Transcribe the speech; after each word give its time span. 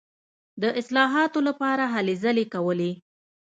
د 0.61 0.63
اصلاحاتو 0.79 1.39
لپاره 1.47 1.83
هلې 1.93 2.15
ځلې 2.23 2.45
کولې. 2.53 2.91